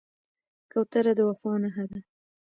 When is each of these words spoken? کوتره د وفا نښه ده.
کوتره 0.71 1.13
د 1.17 1.19
وفا 1.29 1.53
نښه 1.61 1.85
ده. 1.91 1.99